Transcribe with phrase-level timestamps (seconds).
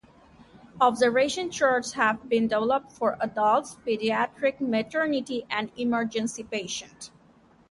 [0.81, 7.11] Observation charts have been developed for Adult, Paediatric, Maternity and Emergency patients.